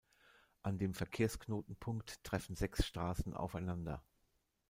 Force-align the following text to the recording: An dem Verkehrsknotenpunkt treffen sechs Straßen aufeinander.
An 0.63 0.79
dem 0.79 0.95
Verkehrsknotenpunkt 0.95 2.23
treffen 2.23 2.55
sechs 2.55 2.87
Straßen 2.87 3.35
aufeinander. 3.35 4.03